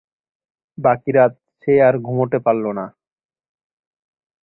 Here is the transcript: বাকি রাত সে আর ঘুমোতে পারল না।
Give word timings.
বাকি 0.77 1.11
রাত 1.11 1.33
সে 1.61 1.73
আর 1.87 1.95
ঘুমোতে 2.05 2.37
পারল 2.45 2.65
না। 2.77 2.85